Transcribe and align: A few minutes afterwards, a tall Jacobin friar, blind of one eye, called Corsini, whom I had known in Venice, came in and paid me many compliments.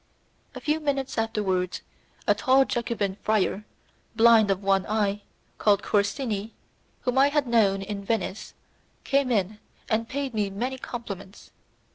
A 0.55 0.59
few 0.59 0.79
minutes 0.79 1.15
afterwards, 1.19 1.81
a 2.25 2.33
tall 2.33 2.65
Jacobin 2.65 3.17
friar, 3.21 3.65
blind 4.15 4.49
of 4.49 4.63
one 4.63 4.83
eye, 4.87 5.21
called 5.59 5.83
Corsini, 5.83 6.53
whom 7.01 7.19
I 7.19 7.29
had 7.29 7.45
known 7.45 7.83
in 7.83 8.03
Venice, 8.03 8.55
came 9.03 9.29
in 9.31 9.59
and 9.87 10.09
paid 10.09 10.33
me 10.33 10.49
many 10.49 10.79
compliments. 10.79 11.51